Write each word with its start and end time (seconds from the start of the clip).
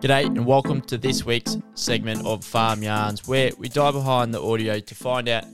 G'day 0.00 0.24
and 0.24 0.46
welcome 0.46 0.80
to 0.80 0.96
this 0.96 1.26
week's 1.26 1.58
segment 1.74 2.24
of 2.24 2.42
Farm 2.42 2.82
Yarns, 2.82 3.28
where 3.28 3.50
we 3.58 3.68
dive 3.68 3.92
behind 3.92 4.32
the 4.32 4.40
audio 4.42 4.80
to 4.80 4.94
find 4.94 5.28
out 5.28 5.44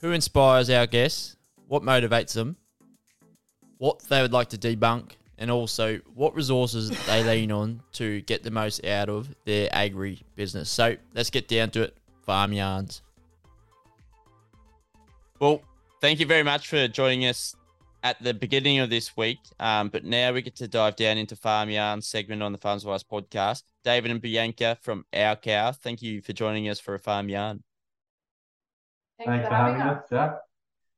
who 0.00 0.12
inspires 0.12 0.70
our 0.70 0.86
guests, 0.86 1.36
what 1.68 1.82
motivates 1.82 2.32
them, 2.32 2.56
what 3.76 4.00
they 4.08 4.22
would 4.22 4.32
like 4.32 4.48
to 4.48 4.56
debunk, 4.56 5.16
and 5.36 5.50
also 5.50 5.98
what 6.14 6.34
resources 6.34 6.88
they 7.04 7.22
lean 7.24 7.52
on 7.52 7.82
to 7.92 8.22
get 8.22 8.42
the 8.42 8.50
most 8.50 8.82
out 8.86 9.10
of 9.10 9.28
their 9.44 9.68
agri 9.70 10.22
business. 10.34 10.70
So 10.70 10.96
let's 11.14 11.28
get 11.28 11.46
down 11.46 11.68
to 11.72 11.82
it. 11.82 11.94
Farm 12.22 12.54
Yarns. 12.54 13.02
Well, 15.38 15.60
thank 16.00 16.20
you 16.20 16.26
very 16.26 16.42
much 16.42 16.68
for 16.68 16.88
joining 16.88 17.26
us 17.26 17.54
at 18.04 18.22
the 18.22 18.34
beginning 18.34 18.78
of 18.78 18.90
this 18.90 19.16
week. 19.16 19.38
Um, 19.58 19.88
but 19.88 20.04
now 20.04 20.32
we 20.32 20.42
get 20.42 20.56
to 20.56 20.68
dive 20.68 20.94
down 20.94 21.16
into 21.16 21.34
Farm 21.34 21.70
Yarns 21.70 22.06
segment 22.06 22.42
on 22.42 22.52
the 22.52 22.58
Farms 22.58 22.84
Advice 22.84 23.02
podcast. 23.02 23.62
David 23.82 24.10
and 24.10 24.20
Bianca 24.20 24.78
from 24.82 25.06
Our 25.12 25.34
Cow, 25.36 25.72
thank 25.72 26.02
you 26.02 26.20
for 26.20 26.34
joining 26.34 26.68
us 26.68 26.78
for 26.78 26.94
a 26.94 26.98
Farm 26.98 27.30
Yarn. 27.30 27.64
Thanks, 29.18 29.48
for 29.48 29.54
having 29.54 29.80
us, 29.80 30.04
Jack. 30.10 30.36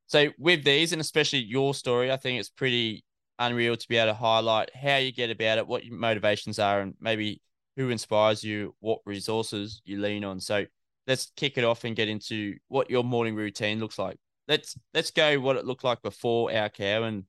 So 0.09 0.29
with 0.39 0.65
these, 0.65 0.93
and 0.93 1.01
especially 1.01 1.41
your 1.41 1.75
story, 1.75 2.11
I 2.11 2.17
think 2.17 2.41
it's 2.41 2.51
pretty 2.51 3.05
unreal 3.39 3.77
to 3.77 3.89
be 3.89 3.97
able 3.97 4.13
to 4.13 4.19
highlight 4.19 4.75
how 4.75 4.97
you 4.97 5.13
get 5.13 5.31
about 5.31 5.59
it, 5.59 5.67
what 5.67 5.85
your 5.85 5.97
motivations 5.97 6.59
are, 6.59 6.81
and 6.81 6.95
maybe 7.01 7.41
who 7.77 7.91
inspires 7.91 8.43
you, 8.43 8.75
what 8.81 9.01
resources 9.05 9.81
you 9.85 10.01
lean 10.01 10.25
on. 10.25 10.41
So 10.41 10.67
let's 11.07 11.31
kick 11.37 11.57
it 11.57 11.65
off 11.65 11.85
and 11.85 11.95
get 11.95 12.09
into 12.09 12.57
what 12.69 12.91
your 12.91 13.05
morning 13.05 13.37
routine 13.37 13.79
looks 13.79 13.99
like. 13.99 14.17
Let's 14.49 14.79
let's 14.95 15.11
go 15.11 15.41
what 15.41 15.57
it 15.57 15.65
looked 15.65 15.85
like 15.85 16.03
before 16.03 16.53
our 16.53 16.69
cow 16.69 17.03
and 17.03 17.25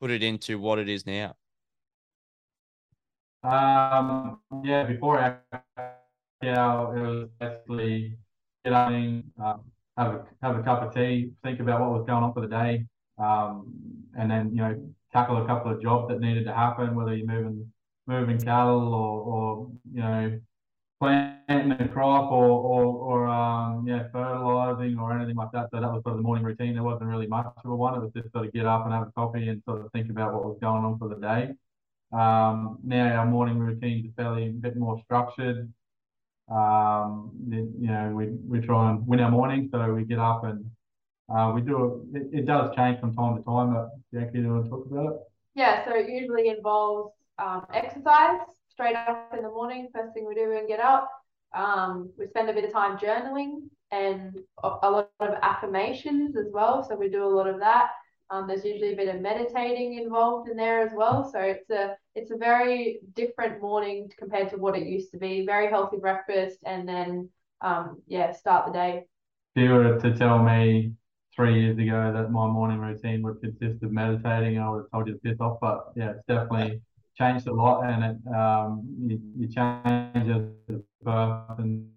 put 0.00 0.10
it 0.10 0.22
into 0.22 0.58
what 0.58 0.78
it 0.78 0.88
is 0.88 1.06
now. 1.06 1.36
Um, 3.42 4.40
yeah, 4.64 4.84
before 4.84 5.18
our 5.18 5.42
cow, 6.42 6.92
it 6.92 7.00
was 7.00 7.28
basically 7.38 8.16
get 8.64 8.72
up, 8.72 8.88
um, 8.88 9.24
have 9.96 10.14
a 10.14 10.24
have 10.42 10.56
a 10.56 10.62
cup 10.62 10.82
of 10.82 10.94
tea, 10.94 11.32
think 11.42 11.60
about 11.60 11.80
what 11.80 11.90
was 11.90 12.06
going 12.06 12.22
on 12.22 12.32
for 12.32 12.40
the 12.40 12.48
day, 12.48 12.86
um, 13.18 13.72
and 14.18 14.30
then 14.30 14.50
you 14.50 14.58
know 14.62 14.92
tackle 15.12 15.42
a 15.42 15.46
couple 15.46 15.72
of 15.72 15.82
jobs 15.82 16.08
that 16.08 16.20
needed 16.20 16.44
to 16.44 16.54
happen, 16.54 16.94
whether 16.94 17.14
you're 17.14 17.26
moving 17.26 17.72
moving 18.06 18.38
cattle 18.38 18.94
or, 18.94 19.20
or 19.20 19.70
you 19.92 20.02
know 20.02 20.40
planting 21.00 21.72
a 21.72 21.88
crop 21.88 22.30
or 22.30 22.44
or, 22.44 22.84
or 22.84 23.26
um, 23.26 23.86
yeah 23.88 24.04
fertilizing 24.12 24.98
or 24.98 25.16
anything 25.16 25.36
like 25.36 25.50
that. 25.52 25.68
So 25.72 25.80
that 25.80 25.90
was 25.90 26.02
sort 26.02 26.12
of 26.12 26.16
the 26.18 26.22
morning 26.22 26.44
routine. 26.44 26.74
There 26.74 26.82
wasn't 26.82 27.08
really 27.08 27.26
much 27.26 27.46
of 27.64 27.70
a 27.70 27.74
one. 27.74 27.94
It 27.94 28.00
was 28.00 28.12
just 28.14 28.30
sort 28.32 28.46
of 28.46 28.52
get 28.52 28.66
up 28.66 28.84
and 28.84 28.92
have 28.92 29.08
a 29.08 29.12
coffee 29.12 29.48
and 29.48 29.62
sort 29.64 29.84
of 29.84 29.90
think 29.92 30.10
about 30.10 30.34
what 30.34 30.44
was 30.44 30.58
going 30.60 30.84
on 30.84 30.98
for 30.98 31.08
the 31.08 31.16
day. 31.16 31.54
Um, 32.12 32.78
now 32.84 33.06
our 33.16 33.26
morning 33.26 33.58
routine 33.58 34.06
is 34.06 34.12
fairly 34.16 34.48
a 34.48 34.50
bit 34.50 34.76
more 34.76 35.00
structured. 35.04 35.72
Um, 36.50 37.30
you 37.48 37.86
know, 37.86 38.12
we, 38.14 38.26
we 38.26 38.60
try 38.66 38.90
and 38.90 39.06
win 39.06 39.20
our 39.20 39.30
morning, 39.30 39.68
so 39.72 39.92
we 39.94 40.04
get 40.04 40.18
up 40.18 40.42
and 40.44 40.68
uh, 41.32 41.52
we 41.54 41.60
do 41.60 42.04
it, 42.12 42.40
it 42.40 42.46
does 42.46 42.74
change 42.74 42.98
from 43.00 43.14
time 43.14 43.36
to 43.36 43.42
time. 43.44 43.72
But 43.72 43.90
Jackie, 44.12 44.38
do 44.38 44.42
you 44.42 44.52
want 44.52 44.64
to 44.64 44.70
talk 44.70 44.86
about 44.90 45.06
it? 45.12 45.20
Yeah, 45.54 45.84
so 45.84 45.94
it 45.94 46.08
usually 46.08 46.48
involves 46.48 47.12
um, 47.38 47.64
exercise 47.72 48.40
straight 48.80 48.96
up 48.96 49.30
in 49.36 49.42
the 49.42 49.50
morning. 49.50 49.88
First 49.94 50.14
thing 50.14 50.26
we 50.26 50.34
do 50.34 50.48
when 50.48 50.62
we 50.62 50.66
get 50.66 50.80
up, 50.80 51.10
um, 51.54 52.10
we 52.18 52.26
spend 52.26 52.48
a 52.48 52.54
bit 52.54 52.64
of 52.64 52.72
time 52.72 52.96
journaling 52.96 53.68
and 53.92 54.38
a, 54.64 54.90
lot 54.90 55.10
of 55.20 55.34
affirmations 55.42 56.34
as 56.34 56.46
well. 56.50 56.82
So 56.88 56.96
we 56.96 57.10
do 57.10 57.22
a 57.22 57.28
lot 57.28 57.46
of 57.46 57.60
that. 57.60 57.90
Um, 58.30 58.46
there's 58.48 58.64
usually 58.64 58.94
a 58.94 58.96
bit 58.96 59.14
of 59.14 59.20
meditating 59.20 59.98
involved 59.98 60.48
in 60.48 60.56
there 60.56 60.80
as 60.80 60.92
well. 60.94 61.30
So 61.30 61.40
it's 61.40 61.68
a 61.68 61.94
it's 62.14 62.30
a 62.30 62.38
very 62.38 63.00
different 63.14 63.60
morning 63.60 64.10
compared 64.18 64.48
to 64.50 64.56
what 64.56 64.78
it 64.78 64.86
used 64.86 65.10
to 65.10 65.18
be. 65.18 65.44
Very 65.44 65.68
healthy 65.68 65.98
breakfast, 65.98 66.56
and 66.64 66.88
then 66.88 67.28
um, 67.60 68.00
yeah, 68.06 68.32
start 68.32 68.66
the 68.66 68.72
day. 68.72 69.04
If 69.56 69.62
you 69.62 69.70
were 69.72 70.00
to 70.00 70.16
tell 70.16 70.42
me 70.42 70.92
three 71.36 71.60
years 71.60 71.76
ago 71.76 72.12
that 72.14 72.30
my 72.30 72.46
morning 72.46 72.78
routine 72.78 73.20
would 73.24 73.42
consist 73.42 73.82
of 73.82 73.92
meditating, 73.92 74.58
I 74.58 74.70
would 74.70 74.84
have 74.84 74.90
told 74.90 75.08
you 75.08 75.14
to 75.14 75.20
piss 75.20 75.38
off. 75.38 75.58
But 75.60 75.92
yeah, 75.96 76.12
it's 76.12 76.24
definitely 76.26 76.80
changed 77.20 77.46
a 77.46 77.52
lot, 77.52 77.84
and 77.84 78.04
it 78.04 78.34
um, 78.34 78.82
you, 79.06 79.20
you 79.36 79.46
change 79.46 80.28
as 80.28 80.42
a 80.68 81.04
person 81.04 81.92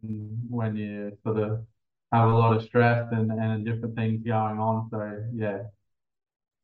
when 0.49 0.75
you 0.75 1.17
sort 1.23 1.39
of 1.39 1.65
have 2.11 2.29
a 2.29 2.33
lot 2.33 2.55
of 2.55 2.63
stress 2.63 3.07
and, 3.11 3.31
and 3.31 3.65
different 3.65 3.95
things 3.95 4.21
going 4.25 4.59
on. 4.59 4.89
So 4.91 5.23
yeah, 5.33 5.63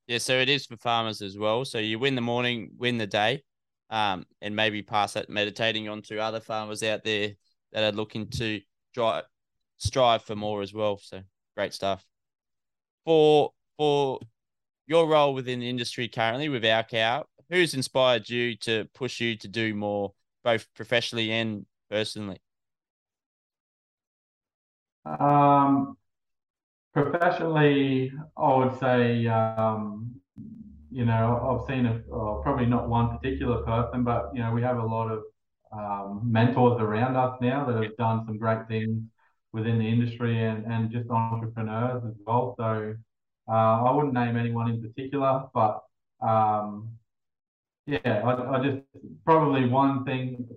yeah, 0.08 0.18
so 0.18 0.34
it 0.34 0.50
is 0.50 0.66
for 0.66 0.78
farmers 0.78 1.22
as 1.22 1.38
well. 1.38 1.66
So 1.66 1.78
you 1.78 2.00
win 2.00 2.16
the 2.16 2.22
morning, 2.22 2.72
win 2.78 2.98
the 2.98 3.08
day, 3.08 3.44
um, 3.90 4.26
and 4.42 4.56
maybe 4.56 4.82
pass 4.82 5.14
that 5.14 5.30
meditating 5.30 5.88
on 5.88 6.02
to 6.04 6.20
other 6.20 6.40
farmers 6.40 6.84
out 6.84 7.04
there 7.04 7.32
that 7.72 7.84
are 7.84 7.96
looking 7.96 8.28
to 8.32 8.60
drive, 8.94 9.24
strive 9.78 10.24
for 10.24 10.36
more 10.36 10.62
as 10.62 10.74
well. 10.74 11.00
So 11.02 11.22
great 11.56 11.74
stuff. 11.74 12.06
For 13.06 13.52
for 13.78 14.20
your 14.88 15.08
role 15.08 15.34
within 15.34 15.60
the 15.60 15.70
industry 15.70 16.08
currently 16.08 16.50
with 16.50 16.66
our 16.66 16.84
cow, 16.84 17.26
who's 17.50 17.74
inspired 17.74 18.30
you 18.30 18.56
to 18.58 18.86
push 18.94 19.20
you 19.20 19.36
to 19.38 19.48
do 19.48 19.74
more, 19.76 20.14
both 20.44 20.68
professionally 20.76 21.32
and 21.32 21.66
personally? 21.90 22.40
Um, 25.06 25.98
Professionally, 26.94 28.12
I 28.38 28.56
would 28.56 28.78
say, 28.80 29.28
um, 29.28 30.20
you 30.92 31.06
know, 31.06 31.60
I've 31.62 31.68
seen 31.68 31.86
a, 31.86 31.96
uh, 32.14 32.42
probably 32.42 32.66
not 32.66 32.90
one 32.90 33.18
particular 33.18 33.64
person, 33.64 34.04
but 34.04 34.32
you 34.34 34.42
know, 34.42 34.52
we 34.52 34.62
have 34.64 34.78
a 34.78 34.86
lot 34.86 35.10
of 35.12 35.24
um, 35.72 36.22
mentors 36.26 36.82
around 36.82 37.16
us 37.16 37.38
now 37.42 37.66
that 37.66 37.82
have 37.82 37.96
done 37.98 38.26
some 38.26 38.38
great 38.40 38.68
things 38.68 39.04
within 39.54 39.78
the 39.78 39.88
industry 39.88 40.44
and, 40.44 40.66
and 40.66 40.92
just 40.92 41.10
entrepreneurs 41.12 42.04
as 42.08 42.16
well. 42.26 42.56
So 42.58 42.96
uh, 43.48 43.52
I 43.52 43.92
wouldn't 43.92 44.14
name 44.16 44.36
anyone 44.36 44.70
in 44.70 44.82
particular, 44.82 45.46
but 45.54 45.82
um, 46.22 46.90
yeah, 47.90 48.22
I, 48.26 48.58
I 48.58 48.64
just 48.64 48.80
probably 49.26 49.68
one 49.68 50.06
thing 50.06 50.48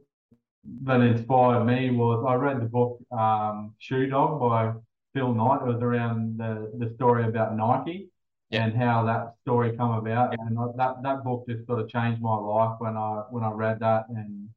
that 0.85 1.01
inspired 1.01 1.65
me 1.65 1.91
was 1.91 2.25
I 2.29 2.35
read 2.35 2.61
the 2.61 2.67
book 2.67 2.99
um, 3.13 3.75
Shoe 3.79 4.07
Dog 4.09 4.41
by 4.41 4.73
Phil 5.15 5.35
Knight. 5.35 5.63
It 5.63 5.67
was 5.67 5.83
around 5.83 6.39
the, 6.39 6.73
the 6.79 6.95
story 6.97 7.25
about 7.27 7.57
Nike 7.57 8.09
Yeah. 8.51 8.65
and 8.65 8.75
how 8.77 9.05
that 9.07 9.35
story 9.43 9.77
come 9.77 9.93
about. 9.93 10.35
And 10.39 10.59
I- 10.59 10.77
that, 10.77 11.03
that 11.03 11.25
book 11.25 11.47
just 11.49 11.67
sort 11.67 11.81
of 11.81 11.89
changed 11.89 12.23
my 12.23 12.37
life 12.37 12.77
when 12.81 12.97
I 12.97 13.25
when 13.31 13.45
I 13.45 13.51
read 13.53 13.81
that 13.81 14.07
and 14.11 14.49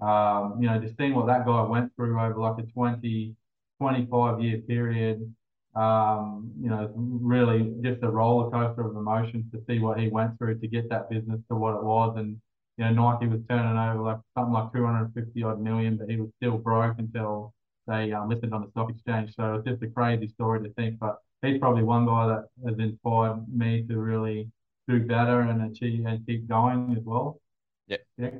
um, 0.00 0.60
you 0.60 0.68
know, 0.68 0.80
just 0.80 0.96
seeing 0.98 1.14
what 1.14 1.26
that 1.28 1.46
guy 1.46 1.62
went 1.62 1.94
through 1.96 2.20
over 2.20 2.38
like 2.40 2.58
a 2.58 2.66
20, 2.72 3.36
25 3.80 4.40
year 4.42 4.58
period. 4.58 5.34
Um, 5.74 6.52
you 6.60 6.68
know, 6.68 6.92
really 6.94 7.74
just 7.82 8.02
a 8.02 8.08
roller 8.08 8.50
coaster 8.50 8.86
of 8.88 8.96
emotions 8.96 9.44
to 9.52 9.60
see 9.68 9.80
what 9.80 9.98
he 9.98 10.08
went 10.08 10.38
through 10.38 10.60
to 10.60 10.68
get 10.68 10.88
that 10.90 11.10
business 11.10 11.40
to 11.48 11.56
what 11.56 11.74
it 11.74 11.82
was. 11.82 12.16
And 12.16 12.40
you 12.76 12.84
know, 12.84 13.12
Nike 13.12 13.26
was 13.26 13.40
turning 13.48 13.76
over 13.76 14.02
like 14.02 14.18
something 14.36 14.52
like 14.52 14.72
250 14.72 15.42
odd 15.42 15.60
million, 15.60 15.96
but 15.96 16.08
he 16.08 16.16
was 16.16 16.30
still 16.36 16.58
broke 16.58 16.98
until 16.98 17.52
they 17.86 18.12
um, 18.12 18.28
listed 18.28 18.52
on 18.52 18.62
the 18.62 18.70
stock 18.70 18.90
exchange. 18.90 19.34
So 19.34 19.54
it's 19.54 19.66
just 19.66 19.82
a 19.82 19.88
crazy 19.88 20.28
story 20.28 20.62
to 20.62 20.72
think. 20.74 20.98
But 20.98 21.18
he's 21.42 21.58
probably 21.58 21.82
one 21.82 22.06
guy 22.06 22.26
that 22.28 22.46
has 22.68 22.78
inspired 22.78 23.44
me 23.48 23.84
to 23.88 23.98
really 23.98 24.50
do 24.88 25.00
better 25.00 25.40
and 25.40 25.70
achieve 25.70 26.04
and 26.06 26.24
keep 26.26 26.48
going 26.48 26.94
as 26.96 27.04
well. 27.04 27.40
Yeah. 27.86 27.98
Yeah. 28.18 28.30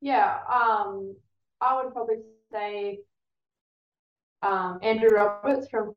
Yeah, 0.00 0.38
um, 0.52 1.16
I 1.60 1.82
would 1.82 1.92
probably 1.92 2.16
say 2.52 3.00
um, 4.42 4.78
Andrew 4.82 5.08
Roberts 5.08 5.68
from 5.68 5.94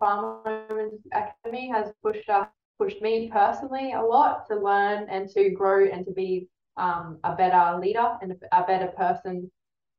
Farm 0.00 0.40
Owners 0.46 0.94
Academy 1.12 1.68
has 1.68 1.92
pushed 2.02 2.28
us, 2.28 2.48
pushed 2.78 3.00
me 3.02 3.30
personally 3.32 3.92
a 3.92 4.00
lot 4.00 4.48
to 4.48 4.56
learn 4.56 5.06
and 5.10 5.28
to 5.30 5.50
grow 5.50 5.86
and 5.86 6.04
to 6.06 6.12
be 6.12 6.48
um, 6.76 7.18
a 7.22 7.36
better 7.36 7.78
leader 7.78 8.16
and 8.22 8.34
a 8.50 8.62
better 8.64 8.88
person 8.88 9.50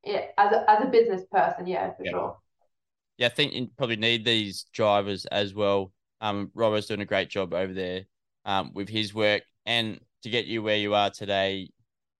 yeah, 0.03 0.25
as 0.38 0.51
a, 0.51 0.69
as 0.69 0.83
a 0.83 0.88
business 0.88 1.24
person. 1.31 1.68
Yeah, 1.68 1.94
for 1.94 2.03
Yeah. 2.03 2.12
sure. 2.12 2.38
Yeah, 3.18 3.27
I 3.27 3.30
think 3.30 3.53
you 3.53 3.68
probably 3.77 3.98
need 3.98 4.25
these 4.25 4.65
drivers 4.74 5.25
as 5.27 5.53
well. 5.53 5.92
Um, 6.21 6.51
Robert's 6.56 6.88
doing 6.88 7.01
a 7.01 7.06
great 7.06 7.30
job 7.30 7.54
over 7.54 7.74
there 7.74 8.06
um, 8.45 8.71
with 8.74 8.89
his 8.89 9.13
work 9.13 9.44
and 9.65 10.00
to 10.24 10.30
get 10.30 10.45
you 10.45 10.63
where 10.63 10.77
you 10.77 10.95
are 10.95 11.09
today 11.12 11.69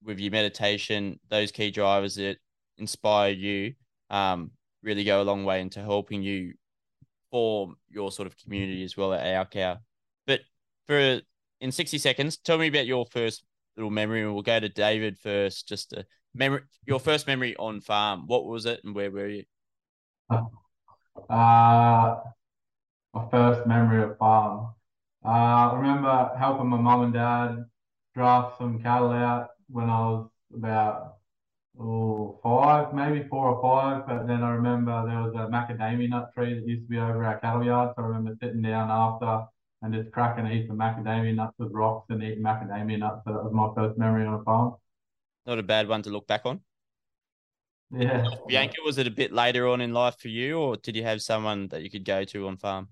with 0.04 0.20
your 0.20 0.32
meditation, 0.32 1.20
those 1.30 1.52
key 1.52 1.72
drivers 1.72 2.16
that 2.16 2.38
inspire 2.78 3.32
you 3.32 3.74
um, 4.10 4.52
really 4.84 5.04
go 5.04 5.22
a 5.22 5.24
long 5.24 5.44
way 5.44 5.62
into 5.62 5.82
helping 5.82 6.22
you 6.24 6.54
form 7.32 7.78
your 7.90 8.12
sort 8.12 8.28
of 8.28 8.38
community 8.38 8.84
as 8.84 8.96
well 8.96 9.14
at 9.14 9.36
our 9.36 9.46
cow. 9.46 9.78
But 10.28 10.42
for 10.88 11.22
in 11.60 11.72
60 11.72 11.98
seconds, 11.98 12.38
tell 12.38 12.58
me 12.58 12.68
about 12.68 12.86
your 12.86 13.06
first 13.06 13.44
little 13.78 13.92
memory 13.92 14.22
and 14.22 14.34
we'll 14.34 14.44
go 14.44 14.60
to 14.60 14.70
David 14.70 15.18
first. 15.18 15.68
Just 15.68 15.94
a 15.94 16.06
memory, 16.36 16.62
your 16.86 17.00
first 17.00 17.28
memory 17.28 17.56
on 17.58 17.82
farm. 17.82 18.28
What 18.28 18.46
was 18.46 18.66
it 18.66 18.82
and 18.84 18.94
where 18.94 19.12
were 19.12 19.28
you? 19.28 19.44
Uh, 20.30 22.20
my 23.14 23.28
first 23.30 23.66
memory 23.68 24.04
of 24.04 24.18
farm. 24.18 24.74
Uh, 25.24 25.30
I 25.30 25.76
remember 25.76 26.32
helping 26.38 26.68
my 26.68 26.78
mum 26.78 27.04
and 27.04 27.14
dad 27.14 27.66
draft 28.16 28.58
some 28.58 28.82
cattle 28.82 29.12
out 29.12 29.50
when 29.70 29.90
I 29.90 30.00
was 30.00 30.30
about 30.54 31.18
oh, 31.80 32.40
five, 32.44 32.94
maybe 32.94 33.28
four 33.28 33.50
or 33.50 33.62
five. 33.62 34.08
But 34.08 34.28
then 34.28 34.44
I 34.44 34.52
remember 34.52 35.06
there 35.06 35.22
was 35.22 35.34
a 35.36 35.52
macadamia 35.52 36.10
nut 36.10 36.32
tree 36.36 36.54
that 36.54 36.68
used 36.68 36.84
to 36.84 36.90
be 36.90 36.98
over 36.98 37.24
our 37.24 37.40
cattle 37.40 37.64
yard. 37.64 37.94
So 37.96 38.04
I 38.04 38.08
remember 38.08 38.38
sitting 38.42 38.62
down 38.62 38.90
after 38.90 39.48
and 39.82 39.94
just 39.94 40.12
cracking 40.12 40.46
a 40.46 40.50
heap 40.50 40.70
of 40.70 40.76
macadamia 40.76 41.36
nuts 41.36 41.56
with 41.58 41.72
rocks 41.72 42.06
and 42.10 42.24
eating 42.24 42.44
macadamia 42.44 43.00
nuts. 43.00 43.22
So 43.26 43.34
that 43.34 43.44
was 43.44 43.54
my 43.54 43.70
first 43.76 43.98
memory 43.98 44.26
on 44.26 44.36
a 44.36 44.44
farm. 44.44 44.76
Not 45.46 45.60
a 45.60 45.64
bad 45.64 45.88
one 45.88 46.04
to 46.04 46.10
look 46.10 46.28
back 46.28 46.42
on. 46.46 46.62
Yeah. 47.92 48.26
Bianca, 48.48 48.78
was 48.86 48.98
it 48.98 49.08
a 49.08 49.12
bit 49.12 49.34
later 49.34 49.68
on 49.68 49.82
in 49.82 49.92
life 49.92 50.16
for 50.18 50.30
you, 50.30 50.58
or 50.60 50.78
did 50.78 50.96
you 50.96 51.04
have 51.04 51.22
someone 51.22 51.68
that 51.70 51.82
you 51.82 51.90
could 51.90 52.06
go 52.06 52.24
to 52.24 52.48
on 52.48 52.58
farm? 52.58 52.90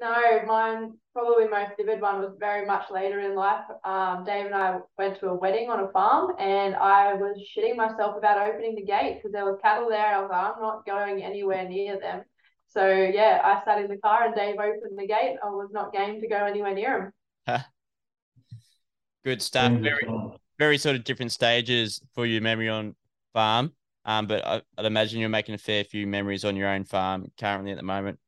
No, 0.00 0.42
mine 0.46 0.94
probably 1.12 1.46
most 1.46 1.72
vivid 1.76 2.00
one 2.00 2.20
was 2.20 2.34
very 2.38 2.64
much 2.64 2.90
later 2.90 3.20
in 3.20 3.34
life. 3.34 3.64
Um, 3.84 4.24
Dave 4.24 4.46
and 4.46 4.54
I 4.54 4.78
went 4.96 5.20
to 5.20 5.26
a 5.28 5.34
wedding 5.34 5.68
on 5.68 5.80
a 5.80 5.92
farm, 5.92 6.32
and 6.38 6.74
I 6.74 7.14
was 7.14 7.36
shitting 7.54 7.76
myself 7.76 8.16
about 8.16 8.38
opening 8.38 8.74
the 8.74 8.84
gate 8.84 9.16
because 9.16 9.32
there 9.32 9.44
was 9.44 9.58
cattle 9.60 9.90
there. 9.90 10.06
And 10.06 10.16
I 10.16 10.20
was 10.22 10.30
like, 10.30 10.56
I'm 10.56 10.62
not 10.62 10.86
going 10.86 11.22
anywhere 11.22 11.68
near 11.68 12.00
them. 12.00 12.22
So 12.68 12.88
yeah, 12.88 13.40
I 13.44 13.62
sat 13.64 13.82
in 13.82 13.90
the 13.90 13.98
car, 13.98 14.24
and 14.24 14.34
Dave 14.34 14.54
opened 14.54 14.98
the 14.98 15.06
gate. 15.06 15.36
I 15.44 15.50
was 15.50 15.68
not 15.70 15.92
game 15.92 16.20
to 16.20 16.28
go 16.28 16.46
anywhere 16.46 16.74
near 16.74 17.02
him. 17.02 17.12
Good 19.22 19.42
stuff. 19.42 19.72
Very, 19.72 20.08
very 20.58 20.78
sort 20.78 20.96
of 20.96 21.04
different 21.04 21.32
stages 21.32 22.00
for 22.14 22.24
your 22.24 22.40
memory 22.40 22.70
on 22.70 22.94
farm. 23.34 23.72
Um, 24.06 24.26
but 24.26 24.46
I, 24.46 24.62
I'd 24.78 24.86
imagine 24.86 25.20
you're 25.20 25.28
making 25.28 25.54
a 25.54 25.58
fair 25.58 25.84
few 25.84 26.06
memories 26.06 26.46
on 26.46 26.56
your 26.56 26.68
own 26.68 26.84
farm 26.84 27.30
currently 27.38 27.72
at 27.72 27.76
the 27.76 27.82
moment. 27.82 28.18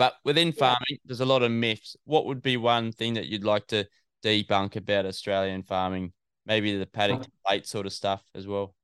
But 0.00 0.14
within 0.24 0.52
Yeah. 0.56 0.60
farming, 0.60 0.98
there's 1.04 1.20
a 1.20 1.26
lot 1.26 1.42
of 1.42 1.50
myths. 1.52 1.94
What 2.06 2.24
would 2.24 2.40
be 2.40 2.56
one 2.56 2.90
thing 2.90 3.14
that 3.14 3.26
you'd 3.26 3.44
like 3.44 3.66
to 3.68 3.86
debunk 4.24 4.76
about 4.76 5.04
Australian 5.04 5.62
farming? 5.62 6.14
Maybe 6.46 6.74
the 6.78 6.86
paddock 6.86 7.20
to 7.20 7.30
plate 7.46 7.66
sort 7.66 7.84
of 7.84 7.92
stuff 7.92 8.24
as 8.34 8.46
well. 8.46 8.74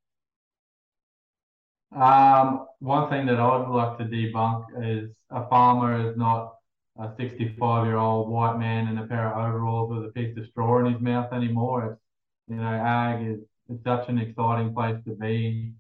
Um, 1.93 2.67
one 2.81 3.09
thing 3.09 3.27
that 3.27 3.41
I'd 3.41 3.69
like 3.69 3.99
to 3.99 4.05
debunk 4.05 4.67
is 4.85 5.11
a 5.31 5.49
farmer 5.49 6.11
is 6.11 6.17
not 6.19 6.57
a 6.99 7.13
65 7.17 7.87
year 7.87 7.97
old 7.97 8.29
white 8.29 8.59
man 8.59 8.89
in 8.89 8.99
a 8.99 9.07
pair 9.07 9.33
of 9.33 9.39
overalls 9.39 9.91
with 9.91 10.05
a 10.11 10.13
piece 10.13 10.37
of 10.37 10.47
straw 10.49 10.81
in 10.85 10.93
his 10.93 11.01
mouth 11.01 11.33
anymore. 11.33 11.93
It's, 11.93 12.01
you 12.49 12.57
know, 12.57 12.69
ag 12.69 13.27
is 13.27 13.39
it's 13.69 13.83
such 13.85 14.09
an 14.09 14.19
exciting 14.19 14.75
place 14.75 14.97
to 15.07 15.15
be. 15.15 15.73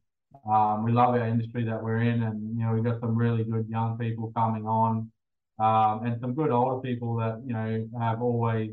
Um, 0.49 0.85
we 0.85 0.93
love 0.93 1.11
our 1.15 1.27
industry 1.27 1.65
that 1.65 1.83
we're 1.83 2.03
in, 2.03 2.23
and 2.23 2.57
you 2.59 2.65
know, 2.65 2.73
we've 2.73 2.85
got 2.85 3.01
some 3.01 3.17
really 3.17 3.45
good 3.45 3.69
young 3.69 3.99
people 3.99 4.33
coming 4.35 4.67
on, 4.67 5.11
um, 5.59 6.05
and 6.05 6.21
some 6.21 6.35
good 6.35 6.51
older 6.51 6.81
people 6.81 7.17
that 7.17 7.43
you 7.47 7.53
know 7.53 7.89
have 7.99 8.23
always 8.23 8.71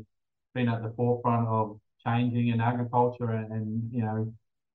been 0.54 0.68
at 0.68 0.82
the 0.82 0.92
forefront 0.96 1.48
of 1.48 1.78
changing 2.06 2.48
in 2.48 2.60
agriculture 2.60 3.30
and, 3.30 3.52
and 3.52 3.92
you 3.92 4.02
know 4.02 4.32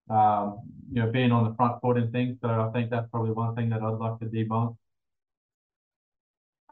um, 0.10 0.62
you 0.92 1.02
know, 1.02 1.12
being 1.12 1.32
on 1.32 1.48
the 1.48 1.56
front 1.56 1.80
foot 1.82 1.98
and 1.98 2.12
things. 2.12 2.38
So 2.42 2.50
I 2.50 2.72
think 2.74 2.90
that's 2.90 3.08
probably 3.12 3.32
one 3.32 3.56
thing 3.56 3.70
that 3.70 3.82
I'd 3.82 3.90
like 3.90 4.20
to 4.20 4.26
debunk. 4.26 4.76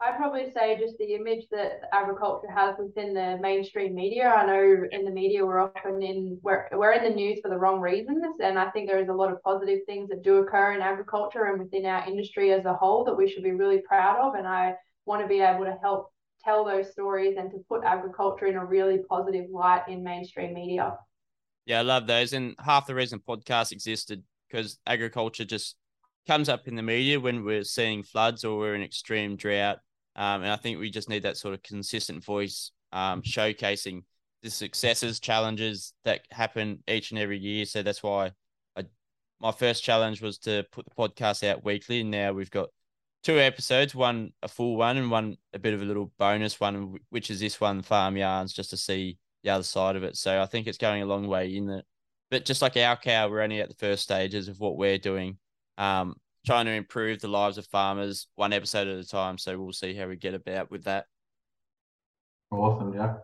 I'd 0.00 0.16
probably 0.16 0.50
say 0.52 0.78
just 0.78 0.96
the 0.98 1.14
image 1.14 1.46
that 1.50 1.80
agriculture 1.92 2.50
has 2.50 2.76
within 2.78 3.14
the 3.14 3.36
mainstream 3.40 3.96
media. 3.96 4.28
I 4.28 4.46
know 4.46 4.84
in 4.92 5.04
the 5.04 5.10
media 5.10 5.44
we're 5.44 5.58
often 5.58 6.02
in 6.02 6.38
we're 6.42 6.68
we're 6.72 6.92
in 6.92 7.02
the 7.02 7.14
news 7.14 7.40
for 7.42 7.48
the 7.48 7.56
wrong 7.56 7.80
reasons, 7.80 8.36
and 8.40 8.58
I 8.60 8.70
think 8.70 8.88
there 8.88 9.00
is 9.00 9.08
a 9.08 9.12
lot 9.12 9.32
of 9.32 9.42
positive 9.42 9.80
things 9.86 10.08
that 10.10 10.22
do 10.22 10.36
occur 10.36 10.72
in 10.74 10.82
agriculture 10.82 11.46
and 11.46 11.58
within 11.58 11.84
our 11.84 12.08
industry 12.08 12.52
as 12.52 12.64
a 12.64 12.74
whole 12.74 13.04
that 13.04 13.16
we 13.16 13.28
should 13.28 13.42
be 13.42 13.50
really 13.50 13.80
proud 13.80 14.20
of. 14.20 14.34
And 14.34 14.46
I 14.46 14.74
want 15.08 15.22
to 15.22 15.26
be 15.26 15.40
able 15.40 15.64
to 15.64 15.76
help 15.82 16.12
tell 16.44 16.64
those 16.64 16.92
stories 16.92 17.36
and 17.38 17.50
to 17.50 17.58
put 17.68 17.82
agriculture 17.84 18.46
in 18.46 18.56
a 18.56 18.64
really 18.64 18.98
positive 19.08 19.46
light 19.50 19.82
in 19.88 20.04
mainstream 20.04 20.54
media. 20.54 20.94
Yeah, 21.66 21.80
I 21.80 21.82
love 21.82 22.06
those. 22.06 22.32
And 22.32 22.54
half 22.60 22.86
the 22.86 22.94
reason 22.94 23.20
podcasts 23.26 23.72
existed 23.72 24.22
because 24.48 24.78
agriculture 24.86 25.44
just 25.44 25.76
comes 26.26 26.48
up 26.48 26.68
in 26.68 26.76
the 26.76 26.82
media 26.82 27.18
when 27.18 27.42
we're 27.42 27.64
seeing 27.64 28.02
floods 28.02 28.44
or 28.44 28.58
we're 28.58 28.74
in 28.74 28.82
extreme 28.82 29.34
drought. 29.34 29.78
Um, 30.14 30.42
and 30.42 30.52
I 30.52 30.56
think 30.56 30.78
we 30.78 30.90
just 30.90 31.08
need 31.08 31.22
that 31.22 31.36
sort 31.36 31.54
of 31.54 31.62
consistent 31.62 32.24
voice 32.24 32.70
um, 32.92 33.22
showcasing 33.22 34.02
the 34.42 34.50
successes, 34.50 35.20
challenges 35.20 35.94
that 36.04 36.20
happen 36.30 36.82
each 36.88 37.10
and 37.10 37.18
every 37.18 37.38
year. 37.38 37.64
So 37.64 37.82
that's 37.82 38.02
why 38.02 38.32
I, 38.76 38.84
my 39.40 39.52
first 39.52 39.82
challenge 39.82 40.20
was 40.20 40.38
to 40.40 40.64
put 40.70 40.86
the 40.86 40.94
podcast 40.96 41.46
out 41.48 41.64
weekly. 41.64 42.00
And 42.00 42.10
now 42.10 42.32
we've 42.32 42.50
got 42.50 42.68
two 43.22 43.38
episodes, 43.38 43.94
one 43.94 44.32
a 44.42 44.48
full 44.48 44.76
one 44.76 44.96
and 44.96 45.10
one 45.10 45.36
a 45.52 45.58
bit 45.58 45.74
of 45.74 45.82
a 45.82 45.84
little 45.84 46.12
bonus 46.18 46.60
one, 46.60 46.96
which 47.10 47.30
is 47.30 47.40
this 47.40 47.60
one, 47.60 47.82
Farm 47.82 48.16
Yarns, 48.16 48.52
just 48.52 48.70
to 48.70 48.76
see 48.76 49.18
the 49.42 49.50
other 49.50 49.64
side 49.64 49.96
of 49.96 50.02
it. 50.02 50.16
So 50.16 50.40
I 50.40 50.46
think 50.46 50.66
it's 50.66 50.78
going 50.78 51.02
a 51.02 51.06
long 51.06 51.26
way 51.28 51.54
in 51.54 51.68
it. 51.70 51.84
But 52.30 52.44
just 52.44 52.62
like 52.62 52.76
our 52.76 52.96
cow, 52.96 53.28
we're 53.28 53.40
only 53.40 53.60
at 53.60 53.68
the 53.68 53.74
first 53.74 54.02
stages 54.02 54.48
of 54.48 54.60
what 54.60 54.76
we're 54.76 54.98
doing, 54.98 55.38
um, 55.78 56.14
trying 56.44 56.66
to 56.66 56.72
improve 56.72 57.20
the 57.20 57.28
lives 57.28 57.58
of 57.58 57.66
farmers 57.66 58.28
one 58.34 58.52
episode 58.52 58.86
at 58.86 58.98
a 58.98 59.06
time. 59.06 59.38
So 59.38 59.58
we'll 59.58 59.72
see 59.72 59.94
how 59.94 60.06
we 60.08 60.16
get 60.16 60.34
about 60.34 60.70
with 60.70 60.84
that. 60.84 61.06
Awesome, 62.50 62.94
yeah. 62.94 63.14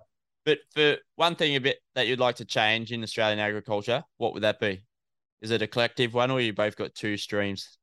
But 0.44 0.58
for 0.74 0.96
one 1.16 1.36
thing 1.36 1.56
a 1.56 1.60
bit 1.60 1.78
that 1.94 2.06
you'd 2.06 2.20
like 2.20 2.36
to 2.36 2.44
change 2.44 2.92
in 2.92 3.02
Australian 3.02 3.38
agriculture, 3.38 4.02
what 4.18 4.34
would 4.34 4.42
that 4.42 4.60
be? 4.60 4.84
Is 5.40 5.50
it 5.50 5.62
a 5.62 5.66
collective 5.66 6.14
one 6.14 6.30
or 6.30 6.40
you 6.40 6.52
both 6.52 6.76
got 6.76 6.94
two 6.94 7.16
streams? 7.16 7.78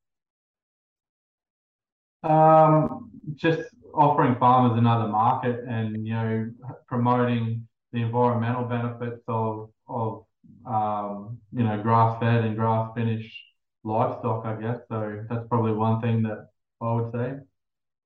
Um, 2.24 3.12
just 3.36 3.62
offering 3.94 4.36
farmers 4.40 4.78
another 4.78 5.08
market 5.08 5.60
and 5.68 6.08
you 6.08 6.14
know 6.14 6.52
promoting 6.88 7.68
the 7.92 8.02
environmental 8.02 8.64
benefits 8.64 9.22
of 9.28 9.70
of 9.88 10.26
um, 10.66 11.40
you 11.52 11.64
know 11.64 11.82
grass 11.82 12.20
fed 12.20 12.44
and 12.44 12.56
grass 12.56 12.92
finished 12.96 13.36
livestock, 13.84 14.46
I 14.46 14.56
guess. 14.62 14.80
So 14.90 15.24
that's 15.30 15.48
probably 15.48 15.74
one 15.74 16.02
thing 16.02 16.22
that 16.24 16.48
I 16.82 16.94
would 16.94 17.12
say. 17.12 17.34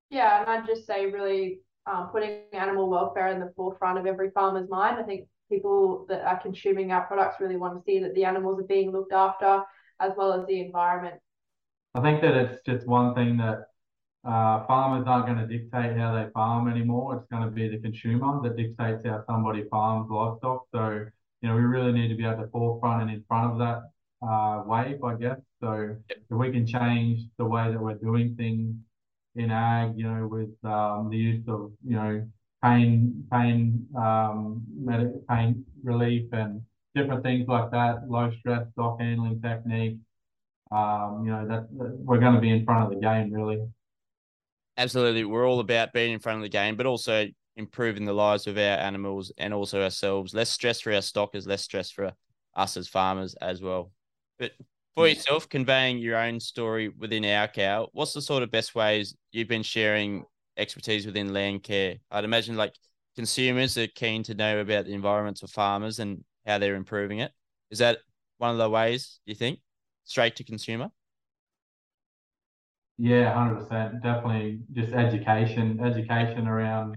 Yeah, 0.09 0.41
and 0.41 0.49
I'd 0.49 0.67
just 0.67 0.85
say 0.87 1.07
really 1.07 1.59
um, 1.85 2.09
putting 2.11 2.41
animal 2.53 2.89
welfare 2.89 3.29
in 3.29 3.39
the 3.39 3.51
forefront 3.55 3.99
of 3.99 4.05
every 4.05 4.31
farmer's 4.31 4.69
mind. 4.69 4.97
I 4.99 5.03
think 5.03 5.27
people 5.49 6.05
that 6.09 6.21
are 6.21 6.39
consuming 6.41 6.91
our 6.91 7.05
products 7.05 7.39
really 7.39 7.57
want 7.57 7.75
to 7.75 7.83
see 7.85 7.99
that 7.99 8.15
the 8.15 8.25
animals 8.25 8.59
are 8.59 8.63
being 8.67 8.91
looked 8.91 9.13
after 9.13 9.63
as 9.99 10.11
well 10.17 10.33
as 10.33 10.45
the 10.47 10.61
environment. 10.61 11.15
I 11.93 12.01
think 12.01 12.21
that 12.21 12.35
it's 12.35 12.61
just 12.65 12.87
one 12.87 13.13
thing 13.15 13.37
that 13.37 13.67
uh, 14.25 14.65
farmers 14.65 15.05
aren't 15.07 15.27
going 15.27 15.37
to 15.37 15.45
dictate 15.47 15.95
how 15.97 16.15
they 16.15 16.29
farm 16.31 16.67
anymore. 16.67 17.15
It's 17.15 17.27
going 17.29 17.43
to 17.43 17.51
be 17.51 17.67
the 17.69 17.77
consumer 17.77 18.41
that 18.41 18.57
dictates 18.57 19.05
how 19.05 19.23
somebody 19.27 19.65
farms 19.69 20.09
livestock. 20.09 20.65
So, 20.73 21.05
you 21.41 21.49
know, 21.49 21.55
we 21.55 21.61
really 21.61 21.91
need 21.91 22.07
to 22.07 22.15
be 22.15 22.25
at 22.25 22.39
the 22.39 22.47
forefront 22.47 23.03
and 23.03 23.11
in 23.11 23.23
front 23.27 23.51
of 23.51 23.59
that 23.59 23.83
uh, 24.27 24.63
wave, 24.65 25.03
I 25.03 25.15
guess. 25.15 25.37
So 25.61 25.95
if 26.09 26.17
we 26.29 26.51
can 26.51 26.65
change 26.65 27.21
the 27.37 27.45
way 27.45 27.71
that 27.71 27.79
we're 27.79 27.95
doing 27.95 28.35
things 28.35 28.73
in 29.35 29.51
ag, 29.51 29.93
you 29.95 30.09
know, 30.09 30.27
with 30.27 30.55
um, 30.63 31.09
the 31.11 31.17
use 31.17 31.43
of, 31.47 31.71
you 31.85 31.95
know, 31.95 32.27
pain, 32.63 33.27
pain, 33.31 33.85
um, 33.95 34.63
pain 35.29 35.63
relief 35.83 36.25
and 36.31 36.61
different 36.95 37.21
things 37.21 37.47
like 37.47 37.69
that, 37.71 38.09
low 38.09 38.31
stress 38.39 38.65
stock 38.71 38.99
handling 38.99 39.39
technique. 39.39 39.97
Um, 40.71 41.21
you 41.25 41.31
know, 41.31 41.47
that, 41.47 41.67
that 41.77 41.95
we're 41.99 42.19
going 42.19 42.33
to 42.33 42.41
be 42.41 42.49
in 42.49 42.65
front 42.65 42.85
of 42.85 42.89
the 42.89 42.99
game 42.99 43.31
really. 43.31 43.59
Absolutely. 44.77 45.23
We're 45.23 45.47
all 45.47 45.59
about 45.59 45.93
being 45.93 46.13
in 46.13 46.19
front 46.19 46.37
of 46.37 46.43
the 46.43 46.49
game, 46.49 46.75
but 46.75 46.85
also 46.85 47.27
improving 47.55 48.05
the 48.05 48.13
lives 48.13 48.47
of 48.47 48.57
our 48.57 48.77
animals 48.77 49.31
and 49.37 49.53
also 49.53 49.81
ourselves. 49.81 50.33
Less 50.33 50.49
stress 50.49 50.81
for 50.81 50.93
our 50.93 51.01
stockers, 51.01 51.47
less 51.47 51.63
stress 51.63 51.89
for 51.89 52.11
us 52.55 52.77
as 52.77 52.87
farmers 52.87 53.35
as 53.35 53.61
well. 53.61 53.91
But 54.37 54.51
for 54.95 55.07
yourself, 55.07 55.47
conveying 55.47 55.97
your 55.97 56.17
own 56.17 56.39
story 56.39 56.89
within 56.89 57.23
our 57.25 57.47
cow, 57.47 57.89
what's 57.93 58.13
the 58.13 58.21
sort 58.21 58.43
of 58.43 58.51
best 58.51 58.75
ways 58.75 59.15
you've 59.31 59.47
been 59.47 59.63
sharing 59.63 60.25
expertise 60.57 61.05
within 61.05 61.33
land 61.33 61.63
care? 61.63 61.95
I'd 62.11 62.25
imagine 62.25 62.57
like 62.57 62.75
consumers 63.15 63.77
are 63.77 63.87
keen 63.87 64.23
to 64.23 64.33
know 64.33 64.59
about 64.59 64.85
the 64.85 64.93
environments 64.93 65.41
of 65.41 65.51
farmers 65.51 65.99
and 65.99 66.23
how 66.45 66.57
they're 66.57 66.75
improving 66.75 67.19
it. 67.19 67.31
Is 67.71 67.79
that 67.79 67.99
one 68.37 68.51
of 68.51 68.57
the 68.57 68.69
ways 68.69 69.19
you 69.25 69.35
think 69.35 69.59
straight 70.03 70.35
to 70.37 70.43
consumer? 70.43 70.89
Yeah, 72.97 73.33
hundred 73.33 73.55
percent. 73.61 74.01
Definitely, 74.03 74.61
just 74.73 74.93
education, 74.93 75.79
education 75.83 76.47
around 76.47 76.95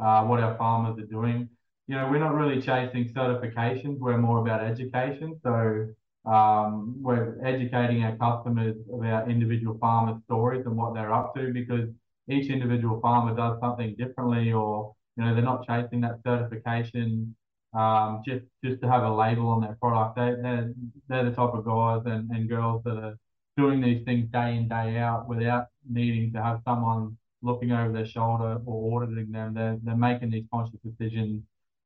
uh, 0.00 0.24
what 0.24 0.40
our 0.40 0.56
farmers 0.56 0.98
are 0.98 1.06
doing. 1.06 1.48
You 1.86 1.96
know, 1.96 2.08
we're 2.10 2.18
not 2.18 2.34
really 2.34 2.60
chasing 2.60 3.08
certifications. 3.14 3.98
We're 4.00 4.18
more 4.18 4.40
about 4.40 4.62
education. 4.64 5.38
So 5.44 5.86
um, 6.28 6.96
we're 7.00 7.38
educating 7.44 8.02
our 8.02 8.16
customers 8.16 8.76
about 8.92 9.30
individual 9.30 9.78
farmer 9.78 10.18
stories 10.24 10.66
and 10.66 10.76
what 10.76 10.94
they're 10.94 11.12
up 11.14 11.34
to 11.36 11.52
because 11.52 11.88
each 12.28 12.50
individual 12.50 13.00
farmer 13.00 13.36
does 13.36 13.60
something 13.60 13.94
differently, 13.96 14.52
or 14.52 14.94
you 15.16 15.24
know, 15.24 15.32
they're 15.34 15.44
not 15.44 15.64
chasing 15.66 16.00
that 16.00 16.18
certification 16.26 17.36
um, 17.72 18.22
just 18.26 18.44
just 18.64 18.80
to 18.82 18.88
have 18.88 19.04
a 19.04 19.14
label 19.14 19.48
on 19.48 19.60
their 19.60 19.76
product. 19.80 20.16
They 20.16 20.42
they're, 20.42 20.72
they're 21.08 21.24
the 21.30 21.36
type 21.36 21.54
of 21.54 21.64
guys 21.64 22.02
and, 22.06 22.28
and 22.32 22.48
girls 22.48 22.82
that 22.84 22.96
are 22.96 23.16
doing 23.56 23.80
these 23.80 24.04
things 24.04 24.30
day 24.30 24.56
in, 24.56 24.68
day 24.68 24.98
out 24.98 25.28
without 25.28 25.66
needing 25.88 26.32
to 26.32 26.42
have 26.42 26.60
someone 26.64 27.16
looking 27.42 27.72
over 27.72 27.92
their 27.92 28.06
shoulder 28.06 28.60
or 28.66 29.02
auditing 29.02 29.32
them. 29.32 29.54
They're, 29.54 29.78
they're 29.82 29.96
making 29.96 30.30
these 30.30 30.44
conscious 30.52 30.78
decisions 30.84 31.42